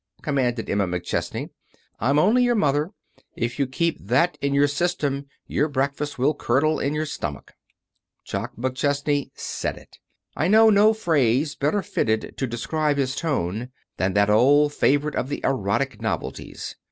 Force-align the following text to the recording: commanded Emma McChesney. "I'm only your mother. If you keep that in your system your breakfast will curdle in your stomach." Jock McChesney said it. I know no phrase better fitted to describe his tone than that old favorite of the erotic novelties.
commanded 0.23 0.67
Emma 0.67 0.87
McChesney. 0.87 1.51
"I'm 1.99 2.17
only 2.17 2.43
your 2.43 2.55
mother. 2.55 2.89
If 3.35 3.59
you 3.59 3.67
keep 3.67 3.99
that 3.99 4.35
in 4.41 4.51
your 4.51 4.67
system 4.67 5.27
your 5.45 5.67
breakfast 5.67 6.17
will 6.17 6.33
curdle 6.33 6.79
in 6.79 6.95
your 6.95 7.05
stomach." 7.05 7.53
Jock 8.25 8.55
McChesney 8.55 9.29
said 9.35 9.77
it. 9.77 9.99
I 10.35 10.47
know 10.47 10.71
no 10.71 10.95
phrase 10.95 11.53
better 11.53 11.83
fitted 11.83 12.33
to 12.37 12.47
describe 12.47 12.97
his 12.97 13.15
tone 13.15 13.69
than 13.97 14.13
that 14.13 14.31
old 14.31 14.73
favorite 14.73 15.13
of 15.13 15.29
the 15.29 15.39
erotic 15.43 16.01
novelties. 16.01 16.75